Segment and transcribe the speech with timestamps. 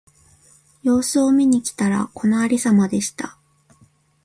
[0.81, 3.37] 様子を見に来たら、このありさまでした。